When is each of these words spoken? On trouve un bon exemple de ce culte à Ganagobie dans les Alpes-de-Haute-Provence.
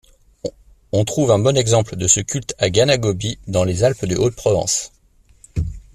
On 0.93 1.05
trouve 1.05 1.29
un 1.29 1.37
bon 1.37 1.55
exemple 1.55 1.95
de 1.95 2.07
ce 2.07 2.21
culte 2.21 2.55
à 2.57 2.71
Ganagobie 2.71 3.37
dans 3.47 3.63
les 3.63 3.83
Alpes-de-Haute-Provence. 3.83 4.91